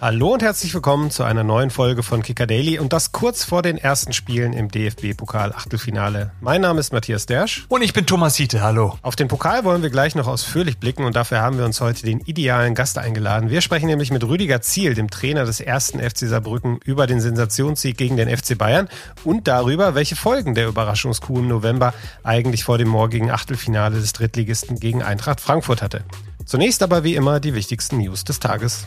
[0.00, 3.62] Hallo und herzlich willkommen zu einer neuen Folge von Kicker Daily und das kurz vor
[3.62, 6.30] den ersten Spielen im DFB-Pokal Achtelfinale.
[6.40, 7.66] Mein Name ist Matthias Dersch.
[7.68, 8.96] Und ich bin Thomas Hiete, hallo.
[9.02, 12.04] Auf den Pokal wollen wir gleich noch ausführlich blicken und dafür haben wir uns heute
[12.04, 13.50] den idealen Gast eingeladen.
[13.50, 17.96] Wir sprechen nämlich mit Rüdiger Ziel, dem Trainer des ersten FC Saarbrücken, über den Sensationssieg
[17.96, 18.88] gegen den FC Bayern
[19.24, 24.78] und darüber, welche Folgen der Überraschungskuh im November eigentlich vor dem morgigen Achtelfinale des Drittligisten
[24.78, 26.04] gegen Eintracht Frankfurt hatte.
[26.44, 28.86] Zunächst aber wie immer die wichtigsten News des Tages.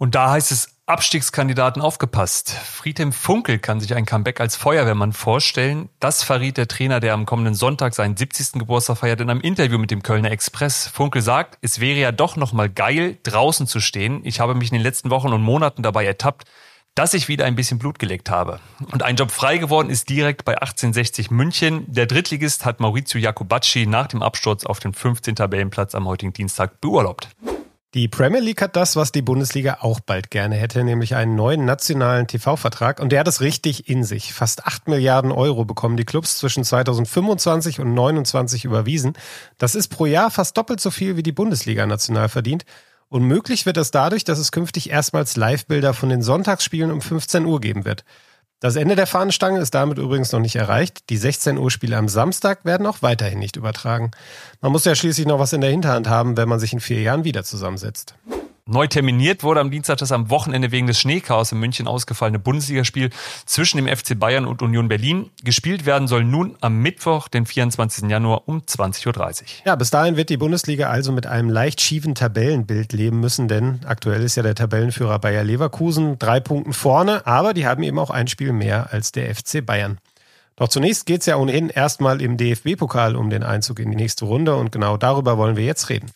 [0.00, 2.52] Und da heißt es Abstiegskandidaten aufgepasst.
[2.52, 5.90] Friedhelm Funkel kann sich ein Comeback als Feuerwehrmann vorstellen.
[6.00, 8.52] Das verriet der Trainer, der am kommenden Sonntag seinen 70.
[8.54, 10.88] Geburtstag feiert, in einem Interview mit dem Kölner Express.
[10.88, 14.22] Funkel sagt, es wäre ja doch nochmal geil, draußen zu stehen.
[14.24, 16.48] Ich habe mich in den letzten Wochen und Monaten dabei ertappt,
[16.94, 18.58] dass ich wieder ein bisschen Blut geleckt habe.
[18.90, 21.84] Und ein Job frei geworden ist direkt bei 1860 München.
[21.92, 25.36] Der Drittligist hat Maurizio Jacobacci nach dem Absturz auf den 15.
[25.36, 27.28] Tabellenplatz am heutigen Dienstag beurlaubt.
[27.92, 31.64] Die Premier League hat das, was die Bundesliga auch bald gerne hätte, nämlich einen neuen
[31.64, 33.00] nationalen TV-Vertrag.
[33.00, 34.32] Und der hat es richtig in sich.
[34.32, 39.14] Fast 8 Milliarden Euro bekommen die Clubs zwischen 2025 und 2029 überwiesen.
[39.58, 42.64] Das ist pro Jahr fast doppelt so viel, wie die Bundesliga national verdient.
[43.08, 47.44] Und möglich wird das dadurch, dass es künftig erstmals Live-Bilder von den Sonntagsspielen um 15
[47.44, 48.04] Uhr geben wird.
[48.60, 51.08] Das Ende der Fahnenstange ist damit übrigens noch nicht erreicht.
[51.08, 54.10] Die 16 Uhr Spiele am Samstag werden auch weiterhin nicht übertragen.
[54.60, 57.00] Man muss ja schließlich noch was in der Hinterhand haben, wenn man sich in vier
[57.00, 58.14] Jahren wieder zusammensetzt.
[58.72, 63.10] Neu terminiert wurde am Dienstag das am Wochenende wegen des Schneechaos in München ausgefallene Bundesligaspiel
[63.44, 65.28] zwischen dem FC Bayern und Union Berlin.
[65.42, 68.08] Gespielt werden soll nun am Mittwoch, den 24.
[68.08, 69.48] Januar um 20.30 Uhr.
[69.64, 73.80] Ja, bis dahin wird die Bundesliga also mit einem leicht schiefen Tabellenbild leben müssen, denn
[73.86, 78.10] aktuell ist ja der Tabellenführer Bayer Leverkusen drei Punkten vorne, aber die haben eben auch
[78.10, 79.98] ein Spiel mehr als der FC Bayern.
[80.54, 84.26] Doch zunächst geht es ja ohnehin erstmal im DFB-Pokal um den Einzug in die nächste
[84.26, 86.12] Runde und genau darüber wollen wir jetzt reden.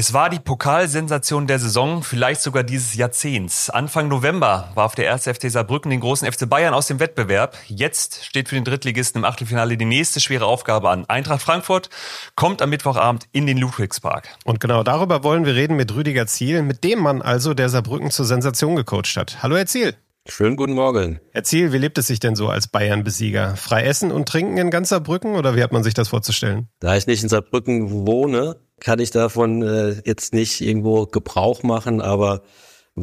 [0.00, 3.68] Es war die Pokalsensation der Saison, vielleicht sogar dieses Jahrzehnts.
[3.68, 7.56] Anfang November warf der erste FC Saarbrücken den großen FC Bayern aus dem Wettbewerb.
[7.66, 11.04] Jetzt steht für den Drittligisten im Achtelfinale die nächste schwere Aufgabe an.
[11.06, 11.90] Eintracht Frankfurt
[12.36, 14.28] kommt am Mittwochabend in den Ludwigspark.
[14.44, 18.12] Und genau darüber wollen wir reden mit Rüdiger Ziel, mit dem Mann also, der Saarbrücken
[18.12, 19.42] zur Sensation gecoacht hat.
[19.42, 19.96] Hallo Herr Ziel.
[20.28, 21.18] Schönen guten Morgen.
[21.32, 23.56] Herr Ziel, wie lebt es sich denn so als Bayern-Besieger?
[23.56, 26.68] Frei essen und trinken in ganz Saarbrücken oder wie hat man sich das vorzustellen?
[26.78, 32.00] Da ich nicht in Saarbrücken wohne, kann ich davon äh, jetzt nicht irgendwo Gebrauch machen,
[32.00, 32.42] aber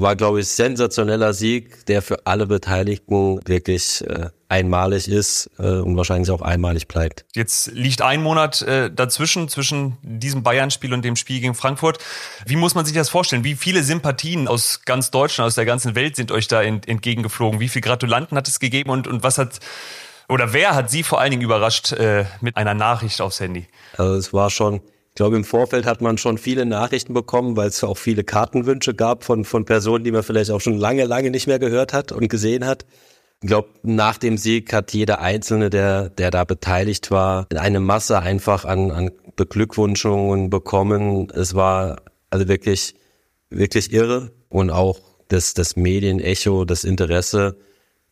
[0.02, 5.96] war, glaube ich, sensationeller Sieg, der für alle Beteiligten wirklich äh, einmalig ist äh, und
[5.98, 7.26] wahrscheinlich auch einmalig bleibt.
[7.34, 12.00] Jetzt liegt ein Monat äh, dazwischen, zwischen diesem Bayern-Spiel und dem Spiel gegen Frankfurt.
[12.46, 13.44] Wie muss man sich das vorstellen?
[13.44, 17.60] Wie viele Sympathien aus ganz Deutschland, aus der ganzen Welt sind euch da ent entgegengeflogen?
[17.60, 19.60] Wie viele Gratulanten hat es gegeben und, und was hat
[20.28, 23.68] oder wer hat Sie vor allen Dingen überrascht äh, mit einer Nachricht aufs Handy?
[23.96, 24.82] Also es war schon
[25.16, 28.94] ich glaube, im Vorfeld hat man schon viele Nachrichten bekommen, weil es auch viele Kartenwünsche
[28.94, 32.12] gab von, von Personen, die man vielleicht auch schon lange, lange nicht mehr gehört hat
[32.12, 32.86] und gesehen hat.
[33.42, 38.20] Ich glaube, nach dem Sieg hat jeder Einzelne, der, der da beteiligt war, eine Masse
[38.20, 41.30] einfach an, an Beglückwünschungen bekommen.
[41.34, 42.96] Es war also wirklich,
[43.50, 45.00] wirklich irre und auch
[45.30, 47.56] das, das Medienecho, das Interesse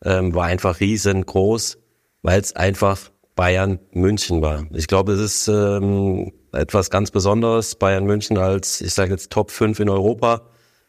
[0.02, 1.76] ähm, war einfach riesengroß,
[2.22, 4.64] weil es einfach Bayern München war.
[4.72, 9.50] Ich glaube, es ist ähm, etwas ganz Besonderes, Bayern München als, ich sage jetzt Top
[9.50, 10.42] 5 in Europa.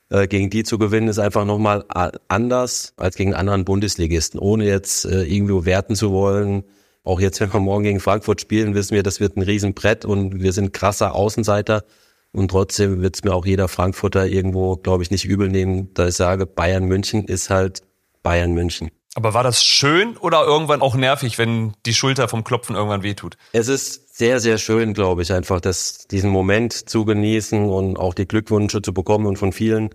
[0.09, 1.83] Äh, gegen die zu gewinnen ist einfach nochmal
[2.27, 6.63] anders als gegen anderen Bundesligisten, ohne jetzt äh, irgendwo werten zu wollen.
[7.03, 10.41] Auch jetzt, wenn wir morgen gegen Frankfurt spielen, wissen wir, das wird ein Riesenbrett und
[10.41, 11.83] wir sind krasser Außenseiter.
[12.31, 16.07] Und trotzdem wird es mir auch jeder Frankfurter irgendwo, glaube ich, nicht übel nehmen, da
[16.07, 17.81] ich sage, Bayern München ist halt
[18.23, 18.91] Bayern München.
[19.15, 23.37] Aber war das schön oder irgendwann auch nervig, wenn die Schulter vom Klopfen irgendwann wehtut?
[23.53, 28.13] Es ist sehr, sehr schön, glaube ich, einfach das, diesen Moment zu genießen und auch
[28.13, 29.89] die Glückwünsche zu bekommen und von vielen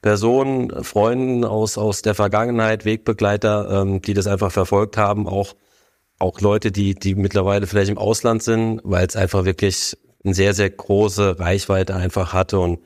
[0.00, 5.56] Personen, Freunden aus, aus der Vergangenheit, Wegbegleiter, ähm, die das einfach verfolgt haben, auch,
[6.18, 9.94] auch Leute, die, die mittlerweile vielleicht im Ausland sind, weil es einfach wirklich
[10.24, 12.78] eine sehr, sehr große Reichweite einfach hatte und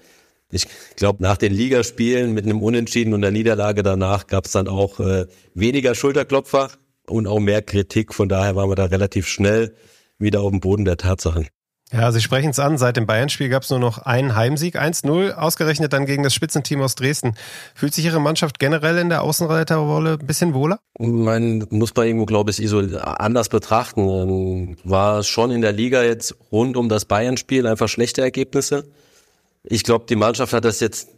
[0.50, 0.66] ich
[0.96, 4.98] glaube, nach den Ligaspielen mit einem Unentschieden und der Niederlage danach gab es dann auch
[4.98, 6.70] äh, weniger Schulterklopfer
[7.06, 8.12] und auch mehr Kritik.
[8.12, 9.72] Von daher waren wir da relativ schnell
[10.20, 11.48] wieder auf dem Boden der Tatsachen.
[11.92, 12.78] Ja, Sie sprechen es an.
[12.78, 16.80] Seit dem Bayern-Spiel gab es nur noch einen Heimsieg, 1-0, ausgerechnet dann gegen das Spitzenteam
[16.82, 17.34] aus Dresden.
[17.74, 20.78] Fühlt sich Ihre Mannschaft generell in der Außenreiterrolle ein bisschen wohler?
[21.00, 24.08] Man muss bei irgendwo, glaube ich, anders betrachten.
[24.08, 28.84] Ähm, war schon in der Liga jetzt rund um das Bayern-Spiel einfach schlechte Ergebnisse.
[29.64, 31.08] Ich glaube, die Mannschaft hat das jetzt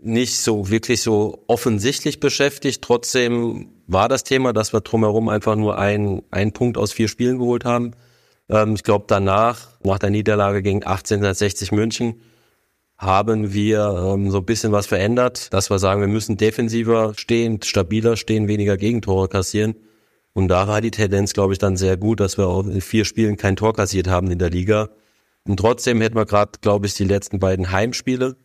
[0.00, 2.82] nicht so wirklich so offensichtlich beschäftigt.
[2.82, 7.38] Trotzdem war das Thema, dass wir drumherum einfach nur ein, einen Punkt aus vier Spielen
[7.38, 7.92] geholt haben.
[8.48, 12.20] Ähm, ich glaube, danach, nach der Niederlage gegen 1860 München,
[12.96, 17.62] haben wir ähm, so ein bisschen was verändert, dass wir sagen, wir müssen defensiver stehen,
[17.62, 19.76] stabiler stehen, weniger Gegentore kassieren.
[20.32, 23.04] Und da war die Tendenz, glaube ich, dann sehr gut, dass wir auch in vier
[23.04, 24.90] Spielen kein Tor kassiert haben in der Liga.
[25.44, 28.36] Und trotzdem hätten wir gerade, glaube ich, die letzten beiden Heimspiele,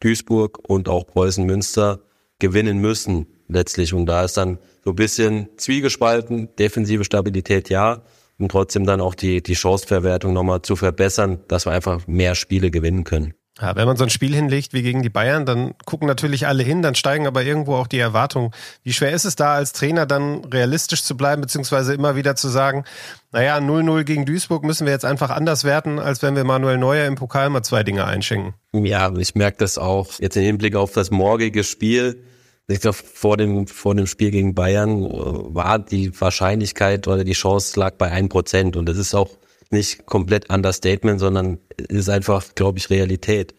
[0.00, 2.00] Duisburg und auch Preußen Münster,
[2.38, 3.94] gewinnen müssen letztlich.
[3.94, 8.02] Und da ist dann so ein bisschen zwiegespalten, defensive Stabilität ja,
[8.38, 12.70] und trotzdem dann auch die, die Chanceverwertung nochmal zu verbessern, dass wir einfach mehr Spiele
[12.70, 13.34] gewinnen können.
[13.60, 16.64] Ja, wenn man so ein Spiel hinlegt wie gegen die Bayern, dann gucken natürlich alle
[16.64, 18.50] hin, dann steigen aber irgendwo auch die Erwartungen.
[18.82, 22.48] Wie schwer ist es da als Trainer dann realistisch zu bleiben, beziehungsweise immer wieder zu
[22.48, 22.82] sagen,
[23.30, 27.06] naja, 0-0 gegen Duisburg müssen wir jetzt einfach anders werten, als wenn wir Manuel Neuer
[27.06, 28.54] im Pokal mal zwei Dinge einschenken?
[28.72, 32.24] Ja, ich merke das auch jetzt im Hinblick auf das morgige Spiel.
[32.66, 37.32] Ich glaube, vor dem, vor dem Spiel gegen Bayern äh, war die Wahrscheinlichkeit oder die
[37.32, 39.30] Chance lag bei ein Prozent und das ist auch
[39.70, 43.54] nicht komplett Understatement, sondern ist einfach, glaube ich, Realität.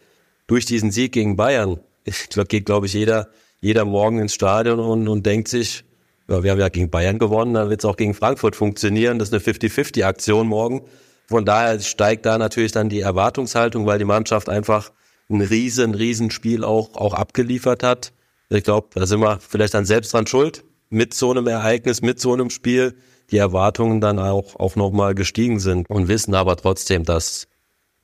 [0.46, 1.78] Durch diesen Sieg gegen Bayern
[2.48, 3.28] geht, glaube ich, jeder,
[3.60, 5.84] jeder morgen ins Stadion und, und denkt sich,
[6.28, 9.18] ja, wir haben ja gegen Bayern gewonnen, dann wird es auch gegen Frankfurt funktionieren.
[9.18, 10.82] Das ist eine 50-50-Aktion morgen.
[11.28, 14.92] Von daher steigt da natürlich dann die Erwartungshaltung, weil die Mannschaft einfach
[15.28, 18.12] ein riesen, riesen Spiel auch, auch abgeliefert hat.
[18.48, 22.20] Ich glaube, da sind wir vielleicht dann selbst dran schuld, mit so einem Ereignis, mit
[22.20, 22.96] so einem Spiel
[23.30, 27.48] die Erwartungen dann auch, auch nochmal gestiegen sind und wissen aber trotzdem, dass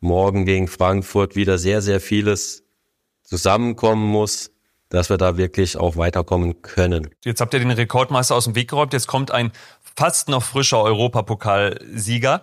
[0.01, 2.65] morgen gegen Frankfurt wieder sehr, sehr vieles
[3.23, 4.51] zusammenkommen muss,
[4.89, 7.09] dass wir da wirklich auch weiterkommen können.
[7.25, 8.93] Jetzt habt ihr den Rekordmeister aus dem Weg geräumt.
[8.93, 9.53] Jetzt kommt ein
[9.97, 12.43] fast noch frischer Europapokalsieger.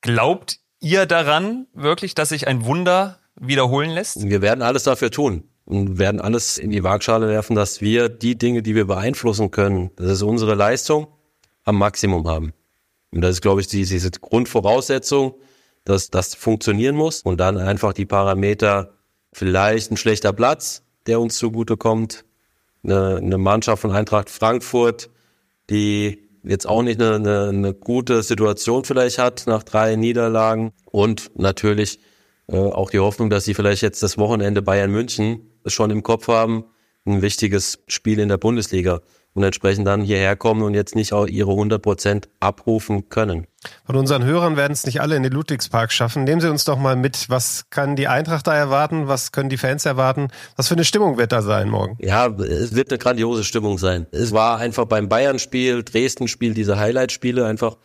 [0.00, 4.28] Glaubt ihr daran wirklich, dass sich ein Wunder wiederholen lässt?
[4.28, 8.36] Wir werden alles dafür tun und werden alles in die Waagschale werfen, dass wir die
[8.36, 11.06] Dinge, die wir beeinflussen können, das ist unsere Leistung,
[11.64, 12.52] am Maximum haben.
[13.12, 15.34] Und das ist, glaube ich, diese Grundvoraussetzung,
[15.84, 18.94] dass das funktionieren muss und dann einfach die Parameter,
[19.32, 22.24] vielleicht ein schlechter Platz, der uns zugutekommt,
[22.82, 25.08] eine, eine Mannschaft von Eintracht Frankfurt,
[25.70, 31.30] die jetzt auch nicht eine, eine, eine gute Situation vielleicht hat nach drei Niederlagen und
[31.38, 32.00] natürlich
[32.48, 36.28] äh, auch die Hoffnung, dass sie vielleicht jetzt das Wochenende Bayern München schon im Kopf
[36.28, 36.64] haben,
[37.06, 39.00] ein wichtiges Spiel in der Bundesliga
[39.34, 43.46] und entsprechend dann hierher kommen und jetzt nicht auch ihre 100 Prozent abrufen können.
[43.84, 46.24] Von unseren Hörern werden es nicht alle in den Ludwigspark schaffen.
[46.24, 47.28] Nehmen Sie uns doch mal mit.
[47.28, 49.06] Was kann die Eintracht da erwarten?
[49.06, 50.28] Was können die Fans erwarten?
[50.56, 51.96] Was für eine Stimmung wird da sein morgen?
[52.00, 54.06] Ja, es wird eine grandiose Stimmung sein.
[54.10, 57.76] Es war einfach beim Bayern-Spiel, Dresden-Spiel, diese Highlight-Spiele einfach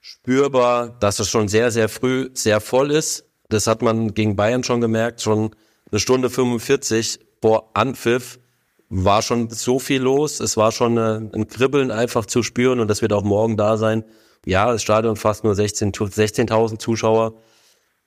[0.00, 3.24] spürbar, dass es schon sehr, sehr früh sehr voll ist.
[3.48, 5.50] Das hat man gegen Bayern schon gemerkt, schon
[5.92, 8.40] eine Stunde 45 vor Anpfiff
[8.88, 10.40] war schon so viel los.
[10.40, 13.76] Es war schon äh, ein Kribbeln einfach zu spüren und das wird auch morgen da
[13.76, 14.04] sein.
[14.44, 17.34] Ja, das Stadion fast nur 16.000 16 Zuschauer,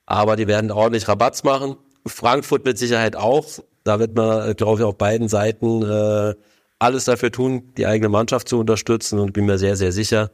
[0.06, 1.78] aber die werden ordentlich Rabatz machen.
[2.06, 3.46] Frankfurt mit Sicherheit auch.
[3.84, 6.36] Da wird man, äh, glaube ich, auf beiden Seiten äh,
[6.80, 10.32] alles dafür tun, die eigene Mannschaft zu unterstützen und bin mir sehr, sehr sicher,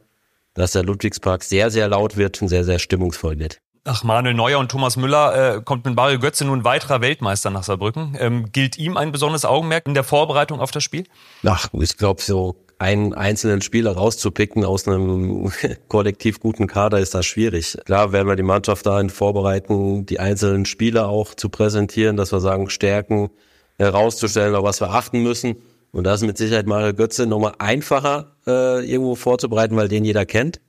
[0.54, 3.60] dass der Ludwigspark sehr, sehr laut wird und sehr, sehr stimmungsvoll wird.
[3.84, 7.64] Nach Manuel Neuer und Thomas Müller äh, kommt mit Mario Götze nun weiterer Weltmeister nach
[7.64, 8.16] Saarbrücken.
[8.16, 11.04] Ähm, gilt ihm ein besonderes Augenmerk in der Vorbereitung auf das Spiel?
[11.44, 15.50] Ach, ich glaube, so einen einzelnen Spieler rauszupicken aus einem
[15.88, 17.76] kollektiv guten Kader ist das schwierig.
[17.84, 22.38] Klar werden wir die Mannschaft dahin vorbereiten, die einzelnen Spieler auch zu präsentieren, dass wir
[22.38, 23.30] sagen, Stärken
[23.78, 25.56] herauszustellen, auf was wir achten müssen.
[25.90, 30.24] Und da ist mit Sicherheit Mario Götze nochmal einfacher äh, irgendwo vorzubereiten, weil den jeder
[30.24, 30.60] kennt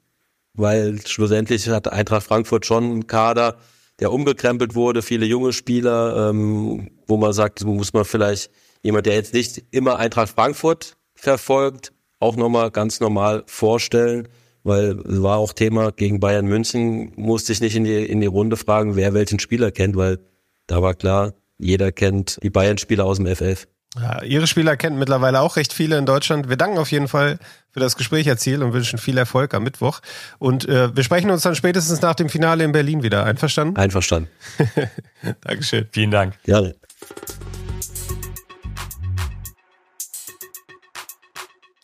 [0.56, 3.58] weil schlussendlich hat Eintracht Frankfurt schon einen Kader,
[4.00, 8.50] der umgekrempelt wurde, viele junge Spieler, ähm, wo man sagt, muss man vielleicht
[8.82, 14.28] jemand, der jetzt nicht immer Eintracht Frankfurt verfolgt, auch nochmal ganz normal vorstellen,
[14.64, 18.58] weil war auch Thema gegen Bayern München, musste ich nicht in die, in die Runde
[18.58, 20.20] fragen, wer welchen Spieler kennt, weil
[20.68, 23.68] da war klar, jeder kennt die Bayern-Spieler aus dem FF.
[24.00, 26.50] Ja, Ihre Spieler kennen mittlerweile auch recht viele in Deutschland.
[26.50, 27.38] Wir danken auf jeden Fall
[27.70, 30.00] für das Gespräch, Herr Ziel, und wünschen viel Erfolg am Mittwoch.
[30.40, 33.24] Und äh, wir sprechen uns dann spätestens nach dem Finale in Berlin wieder.
[33.24, 33.78] Einverstanden?
[33.78, 34.30] Einverstanden.
[35.42, 35.88] Dankeschön.
[35.92, 36.42] Vielen Dank.
[36.44, 36.76] Gerne.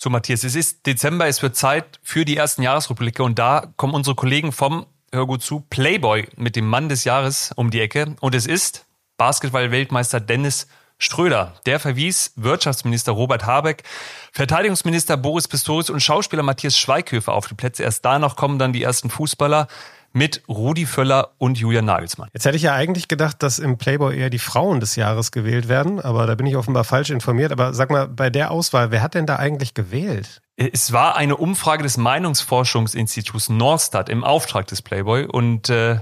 [0.02, 3.94] So, Matthias, es ist Dezember, es wird Zeit für die ersten Jahresrückblicke und da kommen
[3.94, 8.16] unsere Kollegen vom, hör gut zu, Playboy mit dem Mann des Jahres um die Ecke
[8.22, 8.86] und es ist
[9.18, 10.68] Basketball-Weltmeister Dennis
[11.00, 11.56] Schröder.
[11.66, 13.84] Der verwies Wirtschaftsminister Robert Habeck,
[14.32, 17.84] Verteidigungsminister Boris Pistorius und Schauspieler Matthias Schweighöfer auf die Plätze.
[17.84, 19.68] Erst danach kommen dann die ersten Fußballer.
[20.12, 22.30] mit Rudi Völler und Julian Nagelsmann.
[22.34, 25.68] Jetzt hätte ich ja eigentlich gedacht, dass im Playboy eher die Frauen des Jahres gewählt
[25.68, 27.52] werden, aber da bin ich offenbar falsch informiert.
[27.52, 30.42] Aber sag mal, bei der Auswahl, wer hat denn da eigentlich gewählt?
[30.56, 36.00] Es war eine Umfrage des Meinungsforschungsinstituts Norstad im Auftrag des Playboy und äh,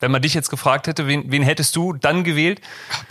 [0.00, 2.60] wenn man dich jetzt gefragt hätte, wen, wen hättest du dann gewählt?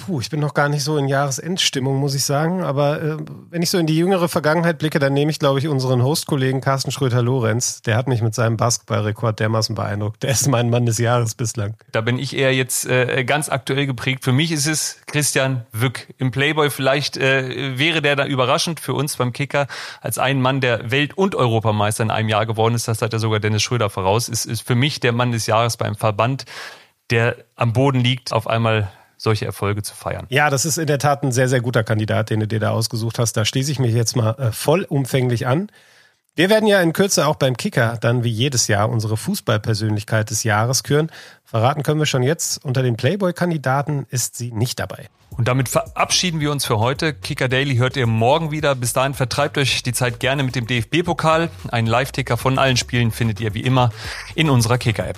[0.05, 2.63] Puh, ich bin noch gar nicht so in Jahresendstimmung, muss ich sagen.
[2.63, 3.17] Aber äh,
[3.49, 6.61] wenn ich so in die jüngere Vergangenheit blicke, dann nehme ich, glaube ich, unseren Hostkollegen
[6.61, 7.81] Carsten Schröter-Lorenz.
[7.81, 10.23] Der hat mich mit seinem Basketballrekord dermaßen beeindruckt.
[10.23, 11.75] Der ist mein Mann des Jahres bislang.
[11.91, 14.23] Da bin ich eher jetzt äh, ganz aktuell geprägt.
[14.23, 16.07] Für mich ist es Christian Wück.
[16.17, 19.67] Im Playboy vielleicht äh, wäre der da überraschend für uns beim Kicker
[20.01, 22.87] als ein Mann, der Welt- und Europameister in einem Jahr geworden ist.
[22.87, 24.29] Das hat ja sogar Dennis Schröder voraus.
[24.29, 26.45] Ist, ist für mich der Mann des Jahres beim Verband
[27.09, 30.27] der am Boden liegt, auf einmal solche Erfolge zu feiern.
[30.29, 32.69] Ja, das ist in der Tat ein sehr, sehr guter Kandidat, den du dir da
[32.71, 33.33] ausgesucht hast.
[33.33, 35.69] Da schließe ich mich jetzt mal äh, vollumfänglich an.
[36.35, 40.43] Wir werden ja in Kürze auch beim Kicker dann wie jedes Jahr unsere Fußballpersönlichkeit des
[40.43, 41.11] Jahres küren.
[41.43, 45.09] Verraten können wir schon jetzt, unter den Playboy-Kandidaten ist sie nicht dabei.
[45.31, 47.13] Und damit verabschieden wir uns für heute.
[47.13, 48.75] Kicker Daily hört ihr morgen wieder.
[48.75, 51.49] Bis dahin vertreibt euch die Zeit gerne mit dem DFB-Pokal.
[51.69, 53.91] Einen Live-Ticker von allen Spielen findet ihr wie immer
[54.35, 55.17] in unserer Kicker-App.